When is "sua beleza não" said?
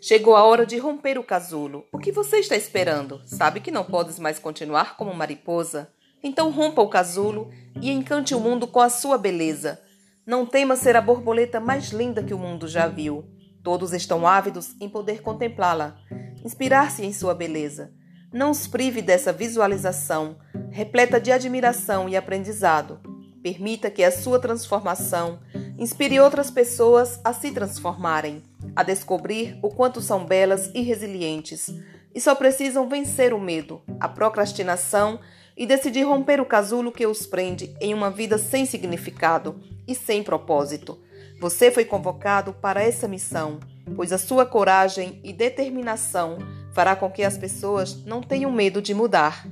8.90-10.44, 17.12-18.50